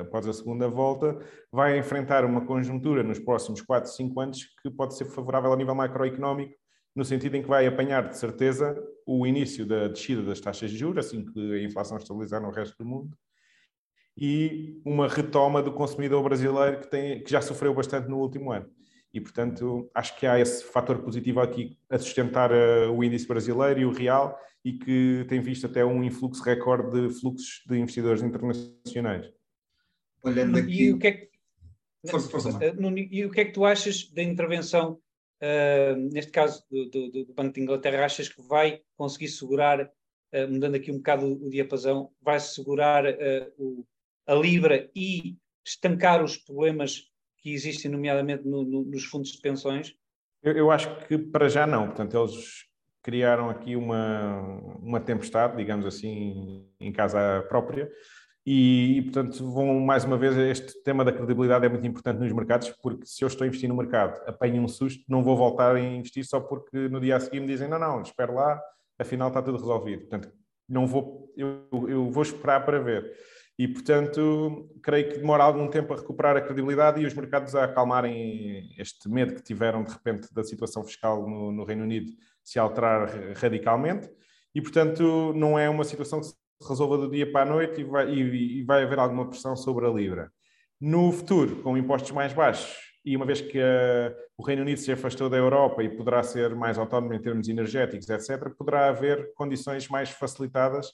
[0.00, 1.18] após a segunda volta,
[1.50, 5.74] vai enfrentar uma conjuntura nos próximos 4, 5 anos que pode ser favorável ao nível
[5.74, 6.54] macroeconómico,
[6.94, 10.76] no sentido em que vai apanhar, de certeza, o início da descida das taxas de
[10.76, 13.16] juros, assim que a inflação estabilizar no resto do mundo,
[14.16, 18.68] e uma retoma do consumidor brasileiro que, tem, que já sofreu bastante no último ano.
[19.12, 23.80] E, portanto, acho que há esse fator positivo aqui a sustentar uh, o índice brasileiro
[23.80, 28.22] e o real e que tem visto até um influxo recorde de fluxos de investidores
[28.22, 29.32] internacionais.
[30.22, 30.84] Olhando aqui...
[30.84, 31.30] E o que é que...
[32.10, 32.74] Força, força, eh,
[33.10, 34.98] e o que é que tu achas da intervenção,
[35.42, 40.48] uh, neste caso do, do, do, Banco de Inglaterra, achas que vai conseguir segurar, uh,
[40.48, 43.04] mudando aqui um bocado o, o diapasão, vai segurar
[43.58, 43.84] o,
[44.26, 49.94] a Libra e estancar os problemas que existem, nomeadamente no, no, nos fundos de pensões?
[50.42, 51.86] Eu, eu, acho que para já não.
[51.86, 52.66] Portanto, eles
[53.02, 54.40] criaram aqui uma,
[54.80, 57.90] uma tempestade, digamos assim, em casa própria.
[58.46, 62.70] E, portanto, vão mais uma vez, este tema da credibilidade é muito importante nos mercados,
[62.82, 65.80] porque se eu estou a investir no mercado, apanho um susto, não vou voltar a
[65.80, 68.60] investir só porque no dia a seguir me dizem, não, não, espera lá,
[68.98, 70.00] afinal está tudo resolvido.
[70.00, 70.32] Portanto,
[70.68, 73.12] não vou, eu, eu vou esperar para ver.
[73.58, 77.64] E, portanto, creio que demora algum tempo a recuperar a credibilidade e os mercados a
[77.64, 82.10] acalmarem este medo que tiveram, de repente, da situação fiscal no, no Reino Unido
[82.42, 84.08] se alterar radicalmente.
[84.54, 86.26] E, portanto, não é uma situação que
[86.68, 89.86] resolva do dia para a noite e vai, e, e vai haver alguma pressão sobre
[89.86, 90.30] a Libra.
[90.80, 94.92] No futuro, com impostos mais baixos, e uma vez que a, o Reino Unido se
[94.92, 99.88] afastou da Europa e poderá ser mais autónomo em termos energéticos, etc., poderá haver condições
[99.88, 100.86] mais facilitadas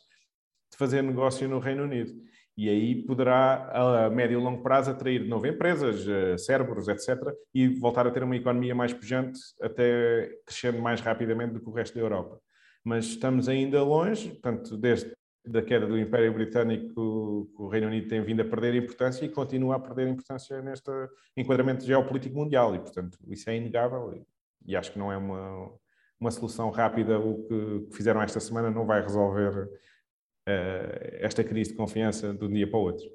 [0.70, 2.12] de fazer negócio no Reino Unido
[2.56, 7.18] e aí poderá, a médio e longo prazo, atrair novo empresas, eh, cérebros, etc.,
[7.54, 11.72] e voltar a ter uma economia mais pujante, até crescendo mais rapidamente do que o
[11.72, 12.40] resto da Europa.
[12.82, 15.12] Mas estamos ainda longe, portanto, desde
[15.46, 19.76] da queda do Império Britânico, o Reino Unido tem vindo a perder importância e continua
[19.76, 20.90] a perder importância neste
[21.36, 24.24] enquadramento geopolítico mundial, e, portanto, isso é inegável,
[24.64, 25.72] e acho que não é uma,
[26.18, 27.18] uma solução rápida.
[27.18, 32.52] O que fizeram esta semana não vai resolver uh, esta crise de confiança de um
[32.52, 33.06] dia para o outro.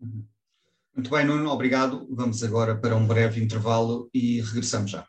[0.00, 0.24] Uhum.
[0.94, 2.06] Muito bem, Nuno, obrigado.
[2.10, 5.06] Vamos agora para um breve intervalo e regressamos já.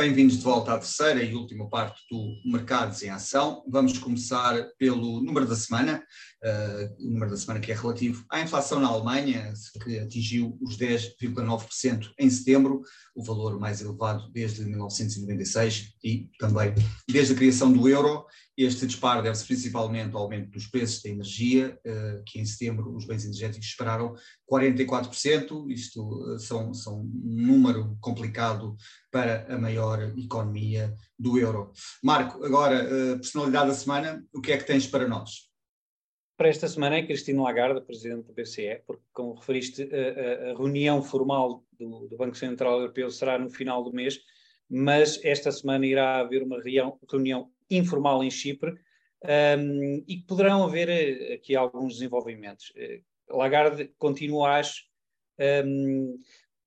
[0.00, 3.64] Bem-vindos de volta à terceira e última parte do Mercados em Ação.
[3.66, 6.00] Vamos começar pelo número da semana,
[6.44, 10.78] uh, o número da semana que é relativo à inflação na Alemanha, que atingiu os
[10.78, 12.80] 10,9% em setembro,
[13.12, 16.72] o valor mais elevado desde 1996 e também
[17.10, 18.24] desde a criação do euro.
[18.58, 23.06] Este disparo deve-se principalmente ao aumento dos preços da energia, eh, que em setembro os
[23.06, 24.16] bens energéticos dispararam
[24.50, 25.70] 44%.
[25.70, 28.76] Isto eh, são, são um número complicado
[29.12, 31.70] para a maior economia do euro.
[32.02, 35.48] Marco, agora, eh, personalidade da semana, o que é que tens para nós?
[36.36, 41.62] Para esta semana é Cristina Lagarde, Presidente do BCE, porque, como referiste, a, reunião formal
[41.78, 44.18] do, do Banco Central Europeu será no final do mês,
[44.68, 48.78] mas esta semana irá haver uma reunião informal em Chipre
[49.58, 52.72] um, e que poderão haver eh, aqui alguns desenvolvimentos.
[52.76, 54.84] Eh, Lagarde continua, acho,
[55.66, 56.18] um,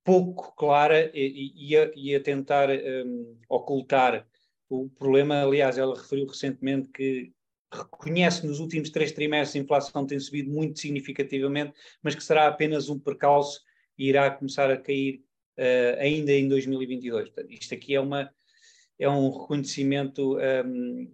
[0.04, 4.26] pouco clara e, e, a, e a, tentar um, ocultar
[4.68, 5.42] o problema.
[5.42, 7.32] Aliás, ela referiu recentemente que
[7.72, 12.88] reconhece nos últimos três trimestres a inflação tem subido muito significativamente, mas que será apenas
[12.88, 13.62] um percalço
[13.96, 15.22] e irá começar a cair
[15.58, 17.30] uh, ainda em 2022.
[17.30, 18.30] Portanto, isto aqui é uma
[18.98, 21.12] é um reconhecimento um,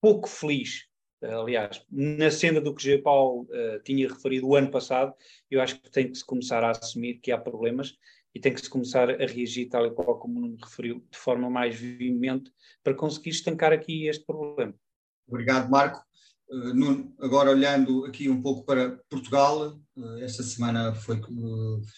[0.00, 0.86] pouco feliz.
[1.22, 2.98] Aliás, na senda do que G.
[2.98, 5.14] Paulo uh, tinha referido o ano passado,
[5.50, 7.96] eu acho que tem que se começar a assumir que há problemas
[8.34, 11.48] e tem que se começar a reagir, tal e qual como me referiu, de forma
[11.48, 14.74] mais veemente, para conseguir estancar aqui este problema.
[15.26, 16.04] Obrigado, Marco.
[17.20, 19.78] Agora olhando aqui um pouco para Portugal,
[20.20, 21.20] esta semana foi,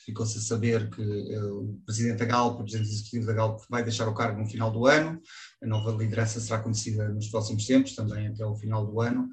[0.04, 1.02] ficou-se a saber que
[1.38, 4.70] o presidente da Galp, o presidente executivo da Galp, vai deixar o cargo no final
[4.70, 5.20] do ano.
[5.62, 9.28] A nova liderança será conhecida nos próximos tempos, também até o final do ano.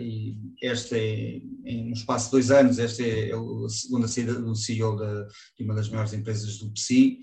[0.00, 4.54] E esta é, em um espaço de dois anos, esta é a segunda saída do
[4.54, 4.96] CEO
[5.56, 7.18] de uma das maiores empresas do PSI.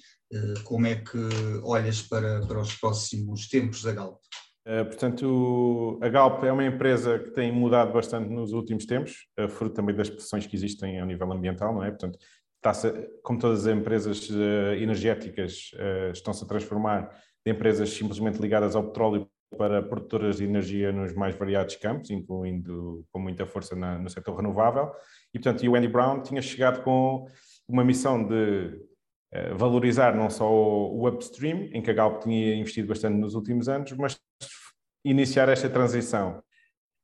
[0.63, 1.19] Como é que
[1.61, 4.19] olhas para, para os próximos tempos da Galp?
[4.65, 9.49] Uh, portanto, a Galp é uma empresa que tem mudado bastante nos últimos tempos, uh,
[9.49, 11.89] fruto também das pressões que existem a nível ambiental, não é?
[11.89, 12.17] Portanto,
[13.21, 15.71] como todas as empresas uh, energéticas
[16.13, 17.09] estão-se a transformar
[17.45, 23.05] de empresas simplesmente ligadas ao petróleo para produtoras de energia nos mais variados campos, incluindo
[23.11, 24.89] com muita força na, no setor renovável.
[25.33, 27.27] E, portanto, o Andy Brown tinha chegado com
[27.67, 28.79] uma missão de
[29.57, 33.91] valorizar não só o upstream, em que a Galp tinha investido bastante nos últimos anos,
[33.91, 34.17] mas
[35.03, 36.43] iniciar esta transição.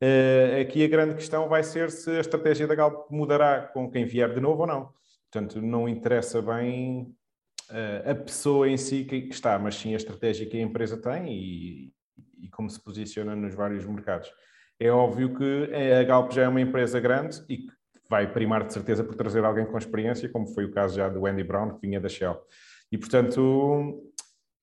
[0.01, 4.05] Uh, aqui a grande questão vai ser se a estratégia da Galp mudará com quem
[4.05, 4.93] vier de novo ou não.
[5.31, 7.13] Portanto, não interessa bem
[7.69, 11.33] uh, a pessoa em si que está, mas sim a estratégia que a empresa tem
[11.33, 11.93] e,
[12.41, 14.31] e como se posiciona nos vários mercados.
[14.79, 17.73] É óbvio que a Galp já é uma empresa grande e que
[18.09, 21.25] vai primar de certeza por trazer alguém com experiência, como foi o caso já do
[21.25, 22.41] Andy Brown, que vinha da Shell.
[22.89, 24.11] E, portanto,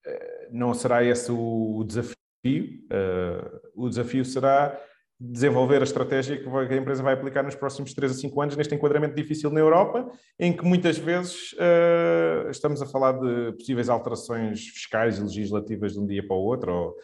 [0.05, 2.17] eh, não será esse o desafio
[2.47, 2.81] desafio.
[2.87, 4.79] Uh, o desafio será
[5.19, 8.75] desenvolver a estratégia que a empresa vai aplicar nos próximos 3 a 5 anos neste
[8.75, 14.69] enquadramento difícil na Europa, em que muitas vezes uh, estamos a falar de possíveis alterações
[14.69, 16.97] fiscais e legislativas de um dia para o outro, ou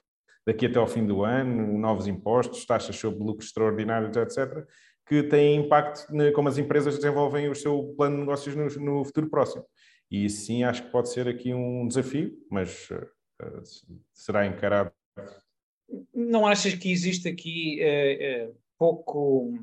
[0.47, 4.67] daqui até ao fim do ano, novos impostos, taxas sobre lucros extraordinários, etc.,
[5.07, 9.29] que têm impacto como as empresas desenvolvem o seu plano de negócios no, no futuro
[9.29, 9.65] próximo.
[10.11, 13.63] E sim, acho que pode ser aqui um desafio, mas uh,
[14.13, 14.93] será encarado
[16.15, 19.55] não achas que existe aqui uh, uh, pouco,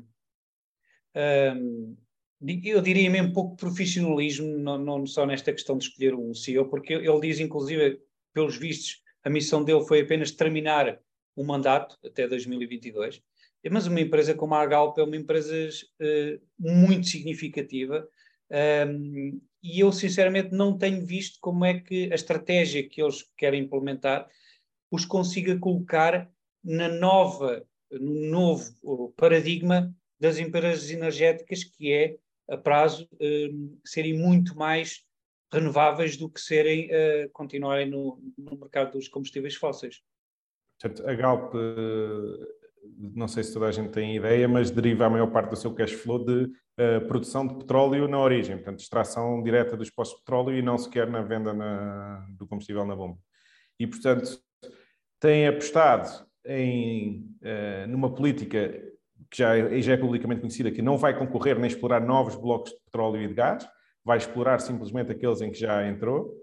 [1.14, 1.96] uh,
[2.64, 6.94] eu diria mesmo pouco profissionalismo, não, não, só nesta questão de escolher um CEO, porque
[6.94, 8.00] ele diz, inclusive,
[8.32, 10.98] pelos vistos, a missão dele foi apenas terminar
[11.36, 13.22] o mandato até 2022.
[13.70, 15.54] Mas uma empresa como a Galp é uma empresa
[16.00, 18.08] eh, muito significativa
[18.50, 23.62] um, e eu, sinceramente, não tenho visto como é que a estratégia que eles querem
[23.62, 24.26] implementar
[24.90, 26.30] os consiga colocar
[26.62, 32.16] na nova, no novo paradigma das empresas energéticas, que é
[32.48, 35.04] a prazo um, serem muito mais
[35.52, 40.00] renováveis do que serem uh, continuarem no, no, mercado dos combustíveis fósseis.
[40.78, 41.54] Portanto, a Galp,
[42.96, 45.74] não sei se toda a gente tem ideia, mas deriva a maior parte do seu
[45.74, 50.24] cash flow de uh, produção de petróleo na origem, portanto, extração direta dos postos de
[50.24, 53.18] petróleo e não sequer na venda na, do combustível na bomba.
[53.78, 54.40] E, portanto,
[55.20, 56.08] tem apostado
[56.44, 58.68] em, uh, numa política
[59.30, 62.72] que já é, já é publicamente conhecida, que não vai concorrer nem explorar novos blocos
[62.72, 63.68] de petróleo e de gás,
[64.04, 66.34] vai explorar simplesmente aqueles em que já entrou,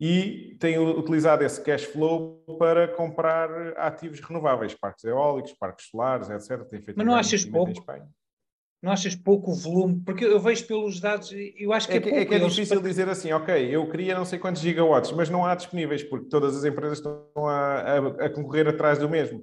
[0.00, 6.64] e tem utilizado esse cash flow para comprar ativos renováveis, parques eólicos, parques solares, etc.
[6.68, 7.72] Tem feito Mas não achas pouco?
[8.84, 10.02] Não achas pouco volume?
[10.04, 12.16] Porque eu vejo pelos dados, eu acho que é, é, pouco.
[12.18, 15.46] É que é difícil dizer assim, ok, eu queria não sei quantos gigawatts, mas não
[15.46, 19.42] há disponíveis, porque todas as empresas estão a, a, a concorrer atrás do mesmo.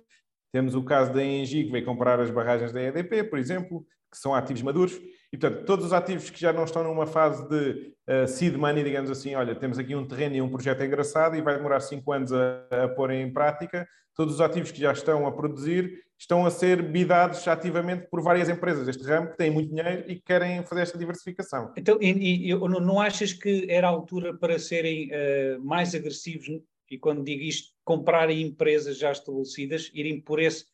[0.53, 4.17] Temos o caso da Engie, que veio comprar as barragens da EDP, por exemplo, que
[4.19, 4.93] são ativos maduros,
[5.33, 8.83] e portanto, todos os ativos que já não estão numa fase de uh, seed money,
[8.83, 12.11] digamos assim, olha, temos aqui um terreno e um projeto engraçado e vai demorar cinco
[12.11, 16.45] anos a, a pôr em prática, todos os ativos que já estão a produzir estão
[16.45, 20.21] a ser bidados ativamente por várias empresas deste ramo que têm muito dinheiro e que
[20.21, 21.73] querem fazer esta diversificação.
[21.75, 26.47] Então, e, e não achas que era a altura para serem uh, mais agressivos
[26.91, 30.65] e quando digo isto, comprarem empresas já estabelecidas, irem por esse,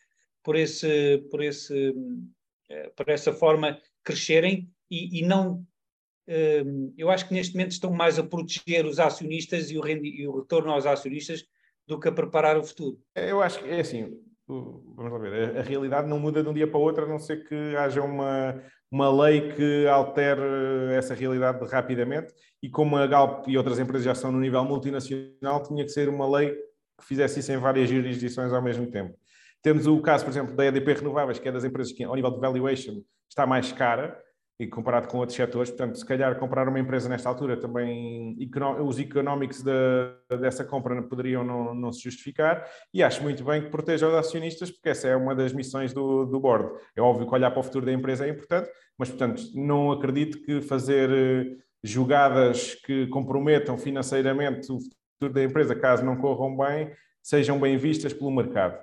[0.43, 5.65] por esse, por esse, uh, por essa forma crescerem e, e não
[6.27, 10.09] uh, eu acho que neste momento estão mais a proteger os acionistas e o, rendi,
[10.09, 11.45] e o retorno aos acionistas
[11.87, 12.99] do que a preparar o futuro.
[13.15, 16.53] Eu acho que é assim, vamos lá ver, a, a, realidade não muda de um
[16.53, 20.41] dia para o outro, a não ser que haja uma, uma lei que altere
[20.95, 22.33] essa realidade rapidamente.
[22.61, 26.09] E como a Galp e outras empresas já estão no nível multinacional, tinha que ser
[26.09, 26.55] uma lei
[26.99, 29.15] que fizesse isso em várias jurisdições ao mesmo tempo.
[29.61, 32.31] Temos o caso, por exemplo, da EDP Renováveis, que é das empresas que, ao nível
[32.31, 34.17] de valuation, está mais cara,
[34.59, 35.69] e comparado com outros setores.
[35.69, 38.35] Portanto, se calhar comprar uma empresa nesta altura também,
[38.83, 39.71] os economics de,
[40.39, 44.71] dessa compra poderiam não, não, se justificar e acho muito bem que proteja os acionistas,
[44.71, 46.71] porque essa é uma das missões do, do board.
[46.95, 50.41] É óbvio que olhar para o futuro da empresa é importante, mas, portanto, não acredito
[50.41, 56.91] que fazer eh, jogadas que comprometam financeiramente o futuro da empresa, caso não corram bem,
[57.21, 58.75] sejam bem vistas pelo mercado.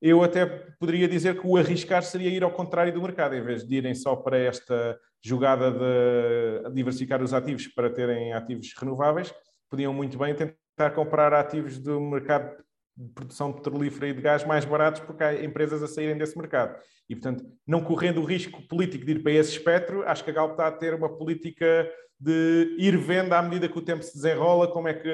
[0.00, 0.44] eu até
[0.80, 3.94] poderia dizer que o arriscar seria ir ao contrário do mercado, em vez de irem
[3.94, 9.32] só para esta jogada de diversificar os ativos para terem ativos renováveis,
[9.70, 12.56] podiam muito bem tentar comprar ativos do mercado
[12.96, 16.78] de produção petrolífera e de gás mais baratos porque há empresas a saírem desse mercado.
[17.08, 20.34] E, portanto, não correndo o risco político de ir para esse espectro, acho que a
[20.34, 24.14] Galp está a ter uma política de ir vendo à medida que o tempo se
[24.14, 25.08] desenrola como é que,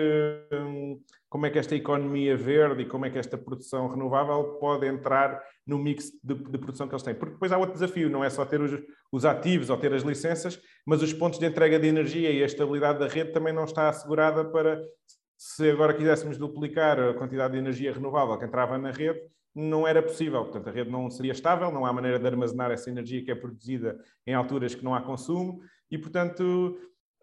[0.53, 4.87] hum, como é que esta economia verde e como é que esta produção renovável pode
[4.87, 7.15] entrar no mix de, de produção que eles têm.
[7.15, 8.73] Porque depois há outro desafio, não é só ter os,
[9.13, 12.47] os, ativos ou ter as licenças, mas os pontos de entrega de energia e a
[12.47, 14.83] estabilidade da rede também não está assegurada para,
[15.37, 19.21] se agora quiséssemos duplicar a quantidade de energia renovável que entrava na rede,
[19.55, 20.43] não era possível.
[20.43, 23.35] Portanto, a rede não seria estável, não há maneira de armazenar essa energia que é
[23.35, 26.79] produzida em alturas que não há consumo e, portanto,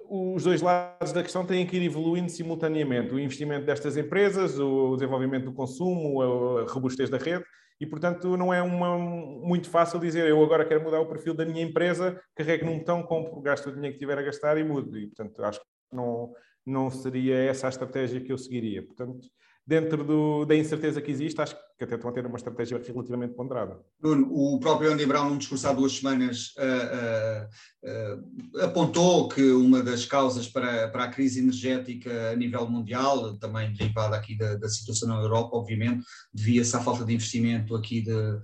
[0.08, 3.12] os dois lados da questão têm que ir evoluindo simultaneamente.
[3.12, 7.44] O investimento destas empresas, o desenvolvimento do consumo, a robustez da rede,
[7.80, 11.46] e portanto não é uma, muito fácil dizer eu agora quero mudar o perfil da
[11.46, 14.98] minha empresa, carrego num botão, compro, gasto o dinheiro que tiver a gastar e mudo.
[14.98, 16.34] E portanto acho que não,
[16.66, 18.86] não seria essa a estratégia que eu seguiria.
[18.86, 19.28] Portanto,
[19.66, 23.34] dentro do, da incerteza que existe, acho que até estão a ter uma estratégia relativamente
[23.34, 23.78] ponderada.
[24.00, 27.50] Bruno, o próprio Andy Brown, num discurso há duas semanas, uh,
[27.86, 33.38] uh, uh, apontou que uma das causas para, para a crise energética a nível mundial,
[33.40, 38.02] também derivada aqui da, da situação na Europa, obviamente, devia-se à falta de investimento aqui
[38.02, 38.40] de,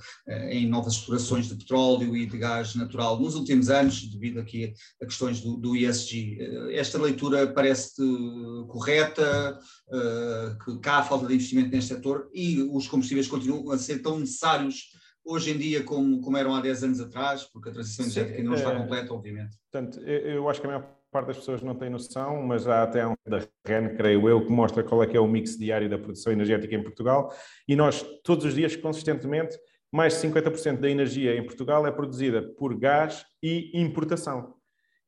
[0.49, 5.05] em novas explorações de petróleo e de gás natural nos últimos anos, devido aqui a
[5.05, 6.37] questões do, do ESG.
[6.73, 8.01] Esta leitura parece
[8.67, 9.57] correta,
[10.65, 14.91] que cá falta de investimento neste setor e os combustíveis continuam a ser tão necessários
[15.25, 18.53] hoje em dia como, como eram há 10 anos atrás, porque a transição energética não
[18.53, 18.77] está é.
[18.77, 19.57] completa, obviamente.
[19.69, 23.05] Portanto, eu acho que a maior parte das pessoas não tem noção, mas há até
[23.05, 25.97] um da REN, creio eu, que mostra qual é que é o mix diário da
[25.97, 27.35] produção energética em Portugal
[27.67, 29.59] e nós, todos os dias, consistentemente,
[29.91, 34.55] mais de 50% da energia em Portugal é produzida por gás e importação.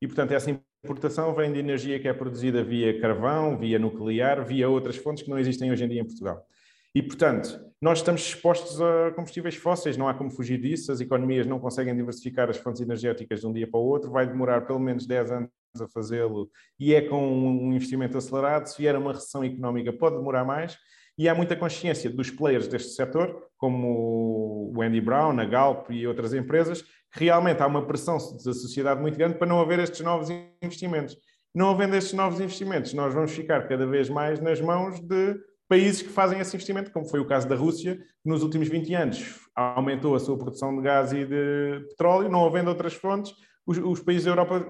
[0.02, 0.50] E, portanto, essa
[0.84, 5.30] importação vem de energia que é produzida via carvão, via nuclear, via outras fontes que
[5.30, 6.46] não existem hoje em dia em Portugal.
[6.94, 11.46] E, portanto, nós estamos expostos a combustíveis fósseis, não há como fugir disso, as economias
[11.46, 14.78] não conseguem diversificar as fontes energéticas de um dia para o outro, vai demorar pelo
[14.78, 18.66] menos 10 anos a fazê-lo e é com um investimento acelerado.
[18.66, 20.76] Se vier uma recessão económica, pode demorar mais.
[21.16, 26.06] E há muita consciência dos players deste setor, como o Andy Brown, a Galp e
[26.06, 30.00] outras empresas, que realmente há uma pressão da sociedade muito grande para não haver estes
[30.00, 30.28] novos
[30.60, 31.16] investimentos.
[31.54, 35.36] Não havendo estes novos investimentos, nós vamos ficar cada vez mais nas mãos de
[35.68, 38.94] países que fazem esse investimento, como foi o caso da Rússia, que nos últimos 20
[38.94, 43.32] anos aumentou a sua produção de gás e de petróleo, não havendo outras fontes,
[43.64, 44.66] os, os países da Europa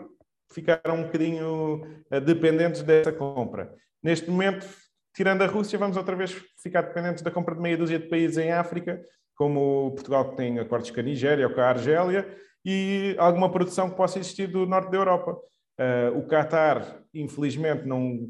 [0.52, 3.74] ficaram um bocadinho uh, dependentes dessa compra.
[4.02, 4.66] Neste momento,
[5.14, 8.36] tirando a Rússia, vamos outra vez ficar dependentes da compra de meia dúzia de países
[8.36, 9.00] em África,
[9.34, 12.28] como Portugal que tem acordos com a Nigéria ou com a Argélia,
[12.64, 15.36] e alguma produção que possa existir do norte da Europa.
[15.78, 18.28] Uh, o Qatar, infelizmente, não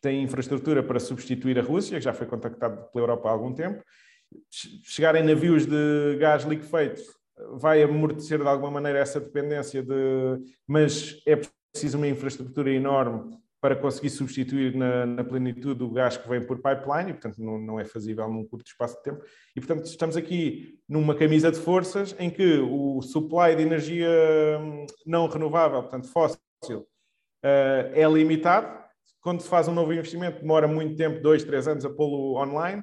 [0.00, 3.82] tem infraestrutura para substituir a Rússia, que já foi contactado pela Europa há algum tempo.
[4.82, 7.02] Chegarem navios de gás liquefeito
[7.52, 9.94] vai amortecer de alguma maneira essa dependência, de,
[10.66, 11.36] mas é
[11.72, 16.56] preciso uma infraestrutura enorme para conseguir substituir na, na, plenitude o gás que vem por
[16.56, 19.22] pipeline, e portanto não, não, é fazível num curto espaço de tempo.
[19.54, 24.08] E portanto estamos aqui numa camisa de forças em que o supply de energia
[24.60, 26.38] hum, não renovável, portanto fóssil,
[26.70, 28.84] uh, é limitado,
[29.20, 32.82] quando se faz um novo investimento, demora muito tempo, dois, três anos, a pô-lo online,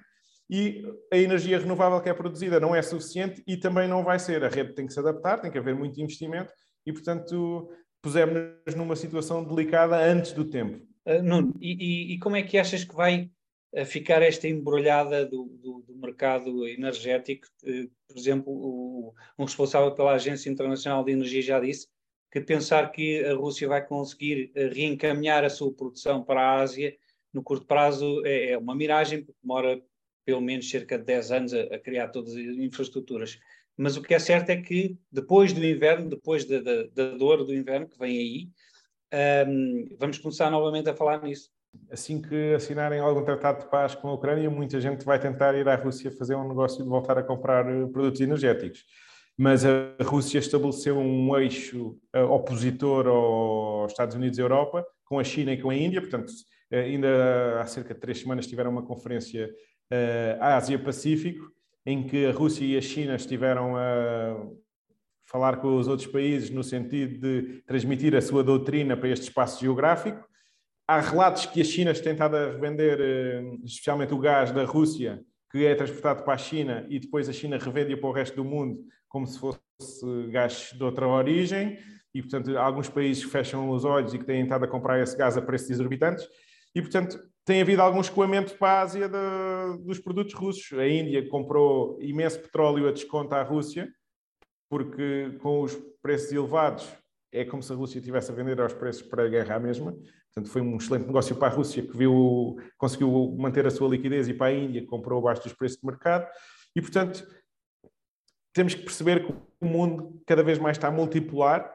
[0.50, 4.44] e a energia renovável que é produzida não é suficiente e também não vai ser.
[4.44, 6.52] A rede tem que se adaptar, tem que haver muito investimento
[6.86, 7.70] e, portanto,
[8.04, 10.86] pusemos-nos numa situação delicada antes do tempo.
[11.06, 13.32] Uh, Nuno, e, e, como é que achas que vai
[13.74, 17.48] uh, ficar esta embrulhada do, do, do mercado energético?
[17.64, 21.88] Uh, por exemplo, o, um responsável pela Agência Internacional de Energia já disse
[22.32, 26.96] que pensar que a Rússia vai conseguir reencaminhar a sua produção para a Ásia
[27.34, 29.82] no curto prazo é, é uma miragem, porque demora
[30.24, 33.40] pelo menos cerca de 10 anos a, a, criar todas as infraestruturas.
[33.78, 37.44] Mas o que é certo é que depois do inverno, depois da, da, da dor
[37.44, 38.50] do inverno que vem aí,
[39.48, 41.50] um, vamos começar novamente a falar nisso.
[41.92, 45.68] Assim que assinarem algum tratado de paz com a Ucrânia, muita gente vai tentar ir
[45.68, 48.84] à Rússia fazer um negócio de voltar a comprar eh, produtos energéticos.
[49.36, 55.24] Mas a Rússia estabeleceu um eixo uh, opositor aos Estados Unidos e Europa, com a
[55.24, 58.86] China e com a Índia, portanto, uh, ainda há cerca de três semanas tiveram uma
[58.86, 59.50] conferência
[60.40, 61.52] Ásia-Pacífico,
[61.86, 64.48] em que a Rússia e a China estiveram a
[65.26, 69.62] falar com os outros países no sentido de transmitir a sua doutrina para este espaço
[69.62, 70.24] geográfico.
[70.88, 73.00] Há relatos que a China tem tentado a revender,
[73.64, 77.58] especialmente o gás da Rússia, que é transportado para a China e depois a China
[77.58, 79.62] revende para o resto do mundo como se fosse
[80.30, 81.78] gás de outra origem.
[82.14, 85.36] E, portanto, alguns países fecham os olhos e que têm estado a comprar esse gás
[85.36, 86.28] a preços exorbitantes.
[86.76, 90.78] E, portanto, tem havido algum escoamento para a Ásia de, dos produtos russos.
[90.78, 93.92] A Índia comprou imenso petróleo a desconto à Rússia,
[94.70, 96.90] porque com os preços elevados
[97.32, 99.92] é como se a Rússia estivesse a vender aos preços para a guerra mesma.
[99.92, 104.28] Portanto, foi um excelente negócio para a Rússia, que viu, conseguiu manter a sua liquidez,
[104.28, 106.28] e para a Índia, que comprou abaixo dos preços de mercado.
[106.76, 107.28] E, portanto,
[108.54, 111.72] temos que perceber que o mundo cada vez mais está multipolar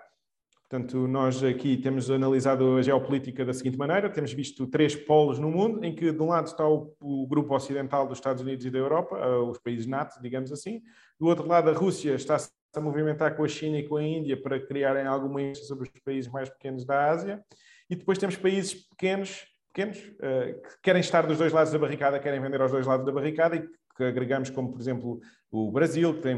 [0.69, 5.51] Portanto, nós aqui temos analisado a geopolítica da seguinte maneira: temos visto três polos no
[5.51, 8.71] mundo, em que de um lado está o, o grupo ocidental dos Estados Unidos e
[8.71, 10.83] da Europa, os países NATO, digamos assim.
[11.19, 14.41] Do outro lado, a Rússia está-se a movimentar com a China e com a Índia
[14.41, 17.43] para criarem alguma influência sobre os países mais pequenos da Ásia.
[17.89, 22.19] E depois temos países pequenos, pequenos uh, que querem estar dos dois lados da barricada,
[22.19, 23.67] querem vender aos dois lados da barricada e
[23.97, 25.19] que agregamos como, por exemplo,
[25.51, 26.37] o Brasil, que tem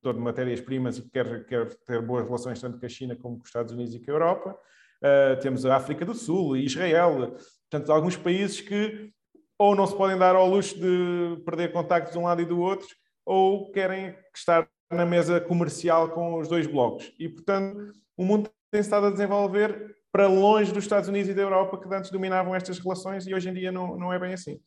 [0.00, 3.36] produtor de matérias-primas e que quer, quer ter boas relações tanto com a China como
[3.36, 4.58] com os Estados Unidos e com a Europa.
[5.02, 7.34] Uh, temos a África do Sul Israel,
[7.70, 9.12] portanto, alguns países que
[9.58, 12.58] ou não se podem dar ao luxo de perder contactos de um lado e do
[12.58, 12.88] outro,
[13.26, 17.12] ou querem estar na mesa comercial com os dois blocos.
[17.18, 21.42] E, portanto, o mundo tem estado a desenvolver para longe dos Estados Unidos e da
[21.42, 24.58] Europa, que antes dominavam estas relações, e hoje em dia não, não é bem assim.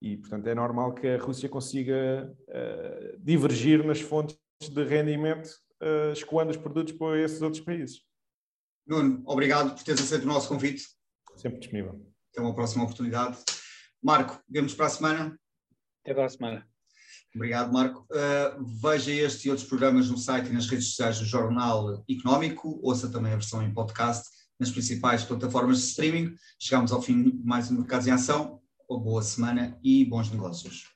[0.00, 4.36] E, portanto, é normal que a Rússia consiga uh, divergir nas fontes
[4.70, 5.48] de rendimento
[5.82, 8.00] uh, escoando os produtos para esses outros países.
[8.86, 10.84] Nuno, obrigado por teres aceito o nosso convite.
[11.36, 12.04] Sempre disponível.
[12.30, 13.38] Até uma próxima oportunidade.
[14.02, 15.38] Marco, vemos para a semana.
[16.02, 16.66] Até para a semana.
[17.34, 18.06] Obrigado, Marco.
[18.10, 22.78] Uh, veja este e outros programas no site e nas redes sociais do Jornal Económico.
[22.82, 26.34] Ouça também a versão em podcast nas principais plataformas de streaming.
[26.58, 28.60] Chegamos ao fim de mais um Mercados em Ação.
[28.88, 30.92] Uma boa semana e bons negócios.